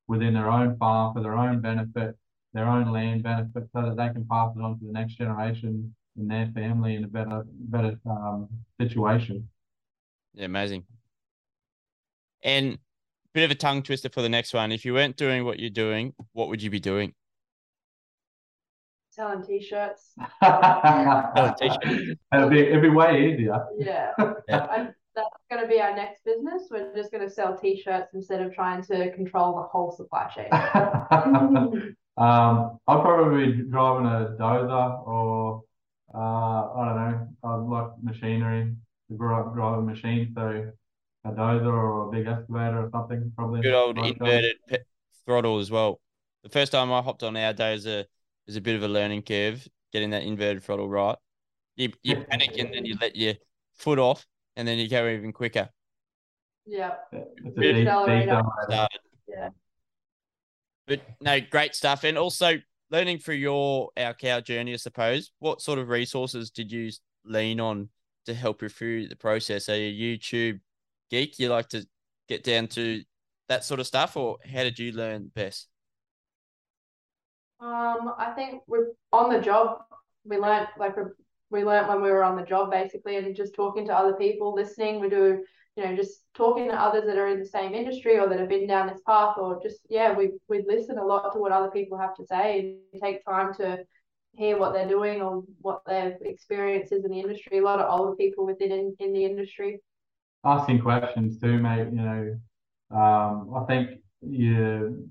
within 0.09 0.35
their 0.35 0.51
own 0.51 0.77
farm 0.79 1.15
for 1.15 1.23
their 1.23 1.37
own 1.37 1.61
benefit, 1.61 2.17
their 2.53 2.67
own 2.67 2.93
land 2.93 3.23
benefit, 3.23 3.69
so 3.75 3.83
that 3.83 3.97
they 3.97 4.09
can 4.09 4.27
pass 4.29 4.53
it 4.57 4.63
on 4.63 4.79
to 4.79 4.87
the 4.87 4.93
next 4.93 5.15
generation 5.15 5.95
in 6.17 6.27
their 6.27 6.51
family 6.55 6.97
in 6.97 7.05
a 7.05 7.09
better, 7.09 7.45
better 7.47 7.99
um, 8.07 8.49
situation. 8.81 9.49
Yeah, 10.35 10.47
amazing. 10.47 10.85
And 12.43 12.79
bit 13.33 13.45
of 13.45 13.51
a 13.51 13.55
tongue 13.55 13.83
twister 13.83 14.09
for 14.09 14.23
the 14.23 14.29
next 14.29 14.53
one. 14.53 14.73
If 14.73 14.85
you 14.85 14.95
weren't 14.95 15.17
doing 15.17 15.45
what 15.45 15.61
you're 15.61 15.71
doing, 15.71 16.15
what 16.33 16.49
would 16.49 16.63
you 16.63 16.71
be 16.71 16.81
doing? 16.81 17.15
Selling 19.21 19.45
t-shirts. 19.45 20.15
T-shirts. 21.59 22.19
it'd 22.35 22.51
be 22.51 22.61
it'd 22.61 22.83
be 22.83 22.89
way 22.89 23.33
easier. 23.33 23.65
Yeah. 23.79 24.13
Yeah. 24.49 24.67
I, 24.71 24.89
that's 25.15 25.29
going 25.51 25.63
to 25.63 25.69
be 25.69 25.81
our 25.81 25.95
next 25.95 26.25
business. 26.25 26.69
We're 26.71 26.95
just 26.95 27.11
going 27.11 27.27
to 27.27 27.33
sell 27.33 27.59
t-shirts 27.59 28.15
instead 28.15 28.41
of 28.41 28.55
trying 28.55 28.83
to 28.85 29.13
control 29.13 29.57
the 29.57 29.63
whole 29.63 29.91
supply 29.91 30.29
chain. 30.29 30.49
um, 32.17 32.79
I'll 32.87 33.03
probably 33.03 33.53
be 33.53 33.63
driving 33.63 34.07
a 34.07 34.37
dozer 34.41 35.07
or 35.07 35.63
uh, 36.15 36.19
I 36.19 36.85
don't 36.87 36.97
know. 36.97 37.29
I 37.43 37.55
like 37.57 37.91
machinery. 38.03 38.73
I 39.11 39.15
grew 39.15 39.35
up 39.35 39.55
driving 39.55 39.87
machines, 39.87 40.29
so 40.35 40.71
a 41.25 41.31
dozer 41.31 41.67
or 41.67 42.09
a 42.09 42.11
big 42.11 42.27
excavator 42.27 42.85
or 42.85 42.91
something 42.93 43.33
probably. 43.37 43.63
Good 43.63 43.75
old 43.75 43.99
inverted 43.99 44.57
pe- 44.69 44.79
throttle 45.27 45.59
as 45.59 45.71
well. 45.71 46.01
The 46.45 46.51
first 46.51 46.73
time 46.73 46.93
I 46.93 47.03
hopped 47.03 47.23
on 47.23 47.37
our 47.37 47.53
dozer 47.53 48.07
is 48.47 48.57
a 48.57 48.61
bit 48.61 48.77
of 48.77 48.83
a 48.83 48.89
learning 48.89 49.23
curve, 49.23 49.67
getting 49.93 50.11
that 50.11 50.23
inverted 50.23 50.63
throttle 50.63 50.89
right. 50.89 51.17
You 51.77 51.93
you 52.03 52.25
panic 52.31 52.59
and 52.59 52.73
then 52.75 52.85
you 52.85 52.97
let 53.01 53.17
your 53.17 53.35
foot 53.75 53.99
off, 53.99 54.27
and 54.57 54.67
then 54.69 54.79
you 54.79 54.89
go 54.89 55.09
even 55.09 55.33
quicker. 55.33 55.69
yeah. 56.67 56.95
It's 57.13 57.57
a 57.57 57.61
Bit 57.61 57.73
deep, 57.75 57.87
accelerator. 57.89 58.33
decelerator. 58.33 58.65
Started. 58.69 59.01
Yeah. 59.29 59.49
But 60.87 61.01
no, 61.21 61.41
great 61.41 61.75
stuff. 61.75 62.05
And 62.05 62.19
also 62.19 62.55
learning 62.91 63.19
through 63.19 63.37
your 63.37 63.91
our 63.97 64.13
cow 64.15 64.41
journey, 64.41 64.73
I 64.75 64.77
suppose. 64.77 65.31
What 65.39 65.61
sort 65.63 65.79
of 65.79 65.89
resources 65.89 66.51
did 66.51 66.71
you 66.73 66.91
lean 67.25 67.61
on 67.61 67.89
to 68.27 68.35
help 68.35 68.61
you 68.63 68.69
through 68.69 69.09
the 69.09 69.17
process? 69.17 69.69
Are 69.69 69.77
you 69.77 70.15
a 70.15 70.19
YouTube 70.19 70.61
geek? 71.11 71.39
You 71.39 71.49
like 71.49 71.69
to 71.71 71.87
get 72.29 72.43
down 72.45 72.67
to 72.69 73.03
that 73.49 73.65
sort 73.65 73.81
of 73.81 73.87
stuff, 73.87 74.17
or 74.17 74.39
how 74.53 74.65
did 74.65 74.79
you 74.79 74.93
learn 74.93 75.31
best? 75.35 75.69
Um, 77.61 78.15
I 78.19 78.33
think 78.35 78.63
we're 78.67 78.89
on 79.13 79.31
the 79.31 79.41
job. 79.41 79.83
We 80.25 80.39
learnt 80.39 80.69
like 80.79 80.95
we 81.51 81.65
learnt 81.65 81.89
when 81.89 82.03
we 82.03 82.11
were 82.11 82.25
on 82.25 82.37
the 82.37 82.45
job 82.45 82.71
basically, 82.71 83.17
and 83.17 83.37
just 83.37 83.55
talking 83.55 83.87
to 83.87 83.95
other 83.97 84.15
people, 84.15 84.55
listening. 84.55 85.01
We 85.01 85.09
do, 85.09 85.45
you 85.77 85.85
know, 85.85 85.95
just 85.95 86.23
talking 86.35 86.69
to 86.69 86.75
others 86.75 87.05
that 87.07 87.19
are 87.19 87.29
in 87.29 87.39
the 87.39 87.47
same 87.47 87.75
industry 87.75 88.19
or 88.19 88.29
that 88.29 88.39
have 88.39 88.49
been 88.49 88.67
down 88.67 88.87
this 88.87 89.03
path, 89.07 89.37
or 89.37 89.61
just 89.63 89.81
yeah, 89.91 90.15
we 90.15 90.31
we 90.49 90.65
listen 90.67 90.99
a 90.99 91.05
lot 91.05 91.33
to 91.33 91.39
what 91.39 91.53
other 91.53 91.71
people 91.71 91.99
have 91.99 92.15
to 92.17 92.27
say 92.27 92.79
and 92.93 93.03
take 93.03 93.25
time 93.25 93.53
to 93.55 93.79
hear 94.33 94.57
what 94.59 94.73
they're 94.73 94.89
doing 94.89 95.21
or 95.21 95.43
what 95.61 95.83
their 95.87 96.17
experience 96.23 96.93
is 96.93 97.05
in 97.05 97.11
the 97.11 97.21
industry. 97.21 97.59
A 97.59 97.63
lot 97.63 97.81
of 97.81 97.91
older 97.91 98.17
people 98.17 98.47
within 98.47 98.73
in, 98.73 98.97
in 98.99 99.13
the 99.13 99.25
industry. 99.25 99.81
asking 100.45 100.81
questions 100.81 101.39
too, 101.39 101.59
mate. 101.59 101.89
You 101.93 102.03
know, 102.03 102.41
um, 102.91 103.53
I 103.55 103.65
think 103.67 104.01
you, 104.23 105.09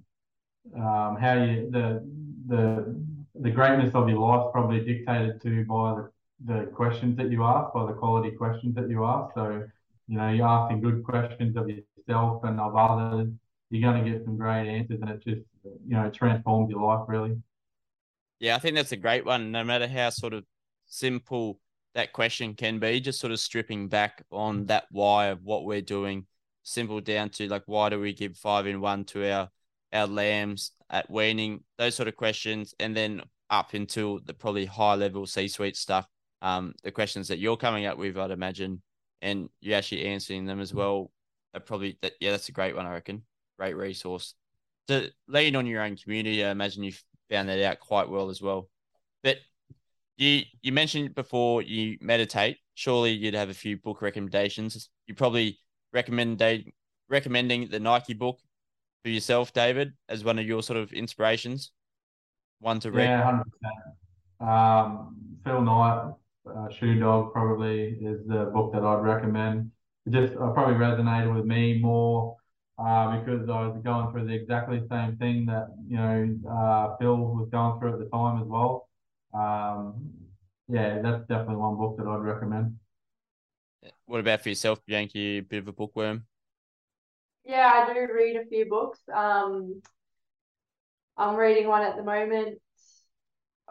um, 0.75 1.17
how 1.19 1.33
you 1.33 1.69
the 1.71 2.03
the 2.47 2.95
the 3.39 3.49
greatness 3.49 3.93
of 3.95 4.09
your 4.09 4.19
life 4.19 4.51
probably 4.51 4.83
dictated 4.83 5.41
to 5.41 5.65
by 5.65 5.95
the, 5.95 6.09
the 6.45 6.65
questions 6.71 7.15
that 7.17 7.31
you 7.31 7.43
ask, 7.43 7.73
by 7.73 7.85
the 7.85 7.93
quality 7.93 8.31
questions 8.31 8.75
that 8.75 8.89
you 8.89 9.05
ask. 9.05 9.33
So, 9.33 9.63
you 10.07 10.17
know, 10.17 10.29
you're 10.29 10.47
asking 10.47 10.81
good 10.81 11.03
questions 11.03 11.55
of 11.55 11.69
yourself 11.69 12.43
and 12.43 12.59
of 12.59 12.75
others. 12.75 13.29
You're 13.69 13.91
going 13.91 14.03
to 14.03 14.09
get 14.09 14.25
some 14.25 14.35
great 14.35 14.67
answers, 14.67 14.99
and 15.01 15.09
it 15.09 15.23
just 15.23 15.41
you 15.63 15.95
know 15.95 16.09
transforms 16.09 16.71
your 16.71 16.81
life 16.81 17.05
really. 17.07 17.37
Yeah, 18.39 18.55
I 18.55 18.59
think 18.59 18.75
that's 18.75 18.91
a 18.91 18.97
great 18.97 19.25
one. 19.25 19.51
No 19.51 19.63
matter 19.63 19.87
how 19.87 20.09
sort 20.09 20.33
of 20.33 20.43
simple 20.87 21.59
that 21.93 22.13
question 22.13 22.55
can 22.55 22.79
be, 22.79 22.99
just 22.99 23.19
sort 23.19 23.31
of 23.31 23.39
stripping 23.39 23.87
back 23.89 24.23
on 24.31 24.65
that 24.67 24.85
why 24.91 25.27
of 25.27 25.43
what 25.43 25.65
we're 25.65 25.81
doing, 25.81 26.25
simple 26.63 26.99
down 27.01 27.29
to 27.31 27.47
like 27.47 27.63
why 27.65 27.89
do 27.89 27.99
we 27.99 28.13
give 28.13 28.37
five 28.37 28.65
in 28.65 28.81
one 28.81 29.05
to 29.05 29.31
our 29.31 29.49
our 29.93 30.07
lambs 30.07 30.71
at 30.89 31.09
weaning, 31.09 31.63
those 31.77 31.95
sort 31.95 32.07
of 32.07 32.15
questions, 32.15 32.73
and 32.79 32.95
then 32.95 33.21
up 33.49 33.73
until 33.73 34.19
the 34.25 34.33
probably 34.33 34.65
high 34.65 34.95
level 34.95 35.25
C 35.25 35.47
suite 35.47 35.77
stuff. 35.77 36.07
Um, 36.41 36.73
the 36.83 36.91
questions 36.91 37.27
that 37.27 37.39
you're 37.39 37.57
coming 37.57 37.85
up 37.85 37.97
with, 37.97 38.17
I'd 38.17 38.31
imagine, 38.31 38.81
and 39.21 39.49
you're 39.59 39.77
actually 39.77 40.05
answering 40.05 40.45
them 40.45 40.59
as 40.59 40.73
well. 40.73 41.11
Are 41.53 41.59
probably 41.59 41.97
that. 42.01 42.13
Yeah, 42.19 42.31
that's 42.31 42.49
a 42.49 42.53
great 42.53 42.75
one. 42.75 42.85
I 42.85 42.93
reckon. 42.93 43.23
Great 43.57 43.75
resource. 43.75 44.35
To 44.87 45.09
lean 45.27 45.55
on 45.55 45.65
your 45.65 45.81
own 45.81 45.97
community, 45.97 46.45
I 46.45 46.51
imagine 46.51 46.83
you've 46.83 47.03
found 47.29 47.49
that 47.49 47.63
out 47.63 47.79
quite 47.79 48.09
well 48.09 48.29
as 48.29 48.41
well. 48.41 48.69
But 49.23 49.37
you 50.17 50.43
you 50.61 50.71
mentioned 50.71 51.15
before 51.15 51.61
you 51.61 51.97
meditate. 52.01 52.57
Surely 52.75 53.11
you'd 53.11 53.33
have 53.33 53.49
a 53.49 53.53
few 53.53 53.77
book 53.77 54.01
recommendations. 54.01 54.89
You 55.07 55.15
probably 55.15 55.59
recommend 55.91 56.41
recommending 57.09 57.67
the 57.69 57.79
Nike 57.79 58.13
book 58.13 58.39
for 59.03 59.09
yourself, 59.09 59.53
David, 59.53 59.93
as 60.07 60.23
one 60.23 60.39
of 60.39 60.45
your 60.45 60.63
sort 60.63 60.77
of 60.77 60.91
inspirations. 60.93 61.71
One 62.59 62.79
to 62.81 62.91
read. 62.91 63.05
Yeah, 63.05 63.23
hundred 63.23 63.45
percent. 63.45 64.49
Um, 64.49 65.15
Phil 65.45 65.61
Knight, 65.61 66.13
uh, 66.45 66.69
Shoe 66.69 66.99
Dog, 66.99 67.33
probably 67.33 67.97
is 68.01 68.19
the 68.27 68.51
book 68.53 68.73
that 68.73 68.83
I'd 68.83 69.01
recommend. 69.01 69.71
It 70.05 70.11
just 70.11 70.33
uh, 70.33 70.49
probably 70.51 70.75
resonated 70.75 71.33
with 71.33 71.45
me 71.45 71.79
more 71.79 72.35
uh, 72.77 73.17
because 73.17 73.49
I 73.49 73.67
was 73.67 73.81
going 73.83 74.11
through 74.11 74.27
the 74.27 74.33
exactly 74.33 74.81
same 74.89 75.17
thing 75.17 75.45
that 75.47 75.67
you 75.87 75.97
know 75.97 76.37
uh, 76.49 76.97
Phil 76.97 77.17
was 77.17 77.49
going 77.51 77.79
through 77.79 77.93
at 77.93 77.99
the 77.99 78.09
time 78.09 78.41
as 78.41 78.47
well. 78.47 78.89
Um, 79.33 80.11
yeah, 80.67 81.01
that's 81.01 81.21
definitely 81.27 81.57
one 81.57 81.77
book 81.77 81.97
that 81.97 82.07
I'd 82.07 82.21
recommend. 82.21 82.75
What 84.05 84.19
about 84.19 84.41
for 84.41 84.49
yourself, 84.49 84.85
Bianca? 84.85 85.17
You 85.17 85.39
a 85.39 85.43
bit 85.43 85.59
of 85.59 85.67
a 85.67 85.73
bookworm. 85.73 86.25
Yeah, 87.45 87.85
I 87.87 87.93
do 87.93 88.07
read 88.13 88.35
a 88.35 88.45
few 88.45 88.69
books. 88.69 88.99
Um, 89.13 89.81
I'm 91.17 91.35
reading 91.35 91.67
one 91.67 91.83
at 91.83 91.97
the 91.97 92.03
moment. 92.03 92.59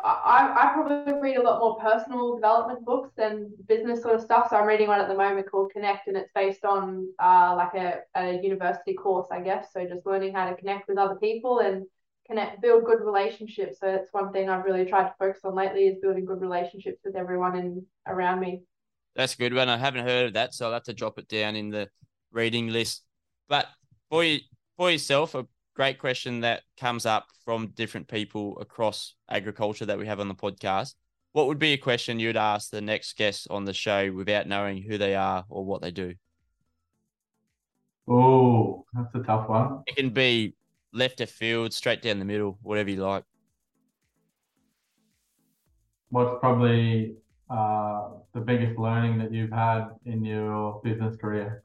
I, 0.03 0.55
I 0.57 0.73
probably 0.75 1.13
read 1.21 1.37
a 1.37 1.43
lot 1.43 1.61
more 1.61 1.79
personal 1.81 2.37
development 2.37 2.85
books 2.85 3.11
than 3.17 3.51
business 3.67 4.03
sort 4.03 4.15
of 4.15 4.21
stuff. 4.21 4.49
So 4.51 4.57
I'm 4.57 4.67
reading 4.67 4.89
one 4.89 5.01
at 5.01 5.09
the 5.09 5.15
moment 5.15 5.51
called 5.51 5.73
Connect, 5.73 6.07
and 6.07 6.17
it's 6.17 6.31
based 6.35 6.65
on 6.65 7.09
uh, 7.19 7.55
like 7.57 7.75
a, 7.75 8.01
a 8.15 8.41
university 8.43 8.95
course, 8.95 9.27
I 9.33 9.41
guess. 9.41 9.73
So 9.73 9.85
just 9.87 10.07
learning 10.07 10.35
how 10.35 10.49
to 10.49 10.57
connect 10.57 10.89
with 10.89 10.99
other 10.99 11.17
people 11.17 11.61
and 11.61 11.85
connect, 12.27 12.63
build 12.63 12.85
good 12.85 13.01
relationships. 13.01 13.79
So 13.81 13.87
that's 13.87 14.13
one 14.13 14.33
thing 14.33 14.49
I've 14.49 14.65
really 14.65 14.85
tried 14.85 15.09
to 15.09 15.15
focus 15.19 15.41
on 15.45 15.57
lately 15.57 15.89
is 15.89 15.99
building 16.01 16.27
good 16.27 16.41
relationships 16.41 17.01
with 17.05 17.17
everyone 17.17 17.59
in 17.59 17.85
around 18.07 18.41
me. 18.41 18.63
That's 19.17 19.35
a 19.35 19.39
good 19.39 19.55
one. 19.55 19.69
I 19.69 19.79
haven't 19.79 20.07
heard 20.07 20.27
of 20.27 20.33
that, 20.35 20.55
so 20.55 20.67
I'll 20.67 20.75
have 20.75 20.85
to 20.85 20.95
drop 20.95 21.19
it 21.19 21.27
down 21.27 21.57
in 21.57 21.71
the 21.71 21.89
reading 22.31 22.69
list. 22.69 23.03
But 23.49 23.67
for 24.11 24.25
you, 24.25 24.41
for 24.77 24.91
yourself, 24.91 25.35
a 25.35 25.47
great 25.75 25.99
question 25.99 26.41
that 26.41 26.63
comes 26.79 27.07
up 27.07 27.27
from 27.45 27.69
different 27.69 28.09
people 28.09 28.59
across 28.61 29.15
agriculture 29.31 29.87
that 29.87 29.99
we 29.99 30.07
have 30.07 30.21
on 30.21 30.29
the 30.29 30.35
podcast. 30.35 30.95
What 31.33 31.47
would 31.47 31.59
be 31.59 31.73
a 31.73 31.79
question 31.79 32.19
you'd 32.19 32.37
ask 32.37 32.71
the 32.71 32.81
next 32.81 33.17
guest 33.17 33.47
on 33.51 33.65
the 33.65 33.73
show 33.73 34.13
without 34.13 34.47
knowing 34.47 34.83
who 34.83 34.99
they 34.99 35.15
are 35.15 35.45
or 35.49 35.65
what 35.65 35.83
they 35.83 35.91
do? 35.91 36.15
Oh, 38.09 38.85
that's 38.95 39.15
a 39.15 39.21
tough 39.21 39.49
one. 39.49 39.83
It 39.87 39.97
can 39.97 40.11
be 40.11 40.55
left 40.93 41.21
of 41.21 41.31
field, 41.31 41.73
straight 41.73 42.03
down 42.03 42.19
the 42.19 42.25
middle, 42.25 42.59
whatever 42.63 42.91
you 42.91 43.03
like. 43.03 43.25
What's 46.11 46.41
probably 46.41 47.17
uh, 47.51 48.09
the 48.33 48.41
biggest 48.41 48.79
learning 48.79 49.19
that 49.19 49.33
you've 49.33 49.53
had 49.53 49.89
in 50.07 50.25
your 50.25 50.81
business 50.83 51.17
career? 51.17 51.63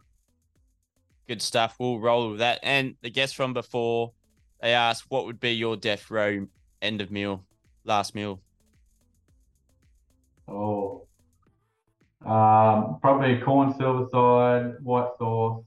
Good 1.27 1.41
stuff. 1.41 1.75
We'll 1.79 1.99
roll 1.99 2.31
with 2.31 2.39
that. 2.39 2.59
And 2.63 2.95
the 3.01 3.09
guest 3.09 3.35
from 3.35 3.53
before, 3.53 4.11
they 4.61 4.73
asked, 4.73 5.05
what 5.09 5.25
would 5.25 5.39
be 5.39 5.51
your 5.51 5.75
death 5.75 6.11
row 6.11 6.47
end 6.81 7.01
of 7.01 7.11
meal, 7.11 7.45
last 7.85 8.15
meal? 8.15 8.41
Oh, 10.47 11.07
um, 12.25 12.99
probably 13.01 13.37
corn 13.39 13.73
silver 13.77 14.07
side, 14.11 14.75
white 14.83 15.09
sauce, 15.17 15.63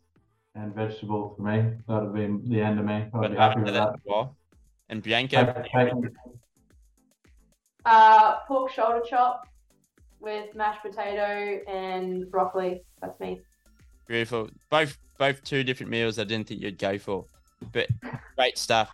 and 0.54 0.74
vegetables 0.74 1.36
for 1.36 1.42
me. 1.42 1.72
That'd 1.88 2.14
be 2.14 2.54
the 2.54 2.62
end 2.62 2.78
of 2.78 2.86
me. 2.86 3.06
I'd 3.12 3.30
be 3.30 3.36
happy 3.36 3.60
with 3.60 3.74
that. 3.74 3.94
Well. 4.04 4.36
And 4.88 5.02
Bianca? 5.02 5.64
Uh, 7.84 8.36
pork 8.46 8.70
shoulder 8.70 9.02
chop 9.08 9.46
with 10.20 10.54
mashed 10.54 10.82
potato 10.82 11.60
and 11.68 12.30
broccoli. 12.30 12.82
That's 13.00 13.18
me. 13.20 13.40
Beautiful. 14.06 14.50
Both 14.70 14.98
both 15.18 15.42
two 15.44 15.64
different 15.64 15.90
meals 15.90 16.18
I 16.18 16.24
didn't 16.24 16.48
think 16.48 16.60
you'd 16.60 16.78
go 16.78 16.98
for. 16.98 17.24
But 17.72 17.88
great 18.36 18.58
stuff. 18.58 18.90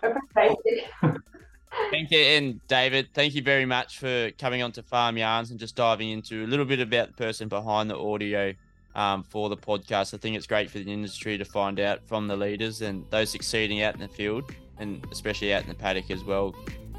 Thank 1.91 2.11
you, 2.11 2.19
and 2.19 2.67
David, 2.69 3.09
thank 3.15 3.35
you 3.35 3.43
very 3.43 3.65
much 3.65 3.99
for 3.99 4.31
coming 4.33 4.63
on 4.63 4.73
to 4.73 4.83
Farm 4.83 5.17
Yarns 5.17 5.51
and 5.51 5.59
just 5.59 5.75
diving 5.75 6.11
into 6.11 6.45
a 6.45 6.47
little 6.47 6.65
bit 6.65 6.81
about 6.81 7.09
the 7.09 7.15
person 7.15 7.49
behind 7.49 7.91
the 7.91 7.99
audio 7.99 8.53
um, 8.95 9.23
for 9.23 9.49
the 9.49 9.57
podcast. 9.57 10.15
I 10.15 10.19
think 10.19 10.37
it's 10.37 10.47
great 10.47 10.71
for 10.71 10.79
the 10.79 10.93
industry 10.93 11.39
to 11.39 11.45
find 11.45 11.81
out 11.81 12.07
from 12.07 12.29
the 12.29 12.37
leaders 12.37 12.83
and 12.83 13.05
those 13.11 13.31
succeeding 13.31 13.83
out 13.83 13.95
in 13.95 14.01
the 14.01 14.09
field 14.09 14.51
and 14.79 15.05
especially 15.11 15.55
out 15.55 15.63
in 15.63 15.69
the 15.69 15.75
paddock 15.75 16.11
as 16.11 16.25
well. 16.25 16.55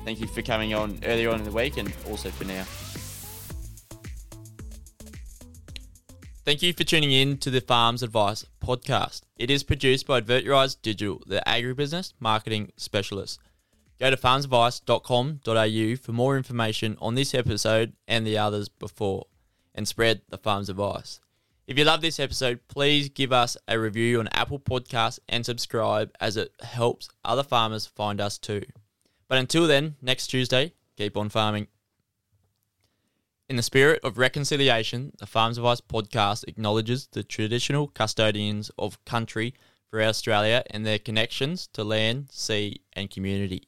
Thank 0.05 0.19
you 0.19 0.27
for 0.27 0.41
coming 0.41 0.73
on 0.73 0.99
earlier 1.05 1.29
on 1.29 1.39
in 1.39 1.43
the 1.43 1.51
week 1.51 1.77
and 1.77 1.91
also 2.07 2.29
for 2.29 2.45
now. 2.45 2.65
Thank 6.45 6.61
you 6.61 6.73
for 6.73 6.83
tuning 6.83 7.13
in 7.13 7.37
to 7.37 7.49
the 7.49 7.61
Farms 7.61 8.03
Advice 8.03 8.45
podcast. 8.61 9.21
It 9.37 9.49
is 9.49 9.63
produced 9.63 10.05
by 10.05 10.19
Adverturize 10.19 10.75
Digital, 10.81 11.23
the 11.25 11.41
agribusiness 11.47 12.11
marketing 12.19 12.73
specialist. 12.75 13.39
Go 13.97 14.09
to 14.09 14.17
farmsadvice.com.au 14.17 15.95
for 15.95 16.11
more 16.11 16.35
information 16.35 16.97
on 16.99 17.15
this 17.15 17.33
episode 17.33 17.93
and 18.09 18.27
the 18.27 18.37
others 18.37 18.67
before, 18.67 19.27
and 19.73 19.87
spread 19.87 20.19
the 20.27 20.37
farm's 20.37 20.67
advice. 20.69 21.21
If 21.65 21.77
you 21.77 21.85
love 21.85 22.01
this 22.01 22.19
episode, 22.19 22.59
please 22.67 23.07
give 23.07 23.31
us 23.31 23.55
a 23.69 23.79
review 23.79 24.19
on 24.19 24.27
Apple 24.33 24.59
Podcasts 24.59 25.19
and 25.29 25.45
subscribe 25.45 26.11
as 26.19 26.35
it 26.35 26.51
helps 26.61 27.07
other 27.23 27.43
farmers 27.43 27.85
find 27.85 28.19
us 28.19 28.37
too. 28.37 28.63
But 29.29 29.37
until 29.37 29.65
then, 29.65 29.95
next 30.01 30.27
Tuesday, 30.27 30.73
keep 30.97 31.15
on 31.15 31.29
farming. 31.29 31.67
In 33.53 33.57
the 33.57 33.61
spirit 33.61 33.99
of 34.03 34.17
reconciliation, 34.17 35.11
the 35.19 35.27
Farms 35.27 35.59
Advice 35.59 35.79
podcast 35.79 36.43
acknowledges 36.47 37.05
the 37.05 37.21
traditional 37.21 37.85
custodians 37.85 38.71
of 38.79 39.05
country 39.05 39.53
throughout 39.91 40.09
Australia 40.09 40.63
and 40.71 40.83
their 40.83 40.97
connections 40.97 41.67
to 41.73 41.83
land, 41.83 42.29
sea, 42.31 42.81
and 42.93 43.11
community. 43.11 43.67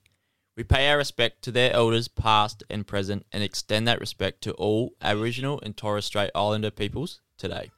We 0.58 0.64
pay 0.64 0.90
our 0.90 0.98
respect 0.98 1.44
to 1.44 1.52
their 1.52 1.72
elders, 1.72 2.08
past 2.08 2.64
and 2.68 2.88
present, 2.88 3.28
and 3.32 3.44
extend 3.44 3.88
that 3.88 4.00
respect 4.00 4.42
to 4.46 4.54
all 4.54 4.96
Aboriginal 5.04 5.60
and 5.62 5.78
Torres 5.78 6.06
Strait 6.06 6.32
Islander 6.34 6.72
peoples 6.72 7.22
today. 7.38 7.70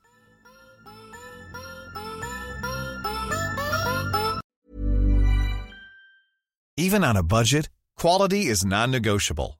Even 6.77 7.03
on 7.03 7.17
a 7.17 7.23
budget, 7.23 7.67
quality 7.97 8.47
is 8.47 8.63
non 8.63 8.91
negotiable. 8.91 9.59